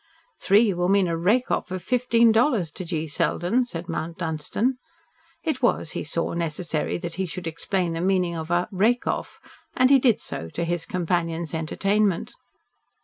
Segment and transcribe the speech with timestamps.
[0.39, 3.05] "Three will mean a 'rake off' of fifteen dollars to G.
[3.05, 4.79] Selden," said Mount Dunstan.
[5.43, 9.39] It was, he saw, necessary that he should explain the meaning of a "rake off,"
[9.75, 12.33] and he did so to his companion's entertainment.